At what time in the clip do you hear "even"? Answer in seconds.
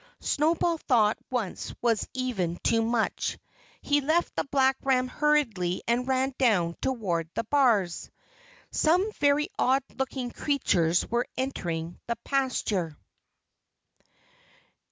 2.15-2.57